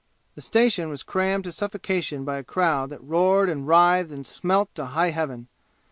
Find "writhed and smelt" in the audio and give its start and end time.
3.67-4.73